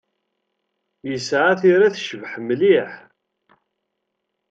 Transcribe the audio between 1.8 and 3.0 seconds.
tecbeḥ mliḥ.